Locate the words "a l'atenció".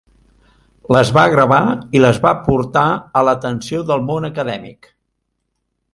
3.21-3.85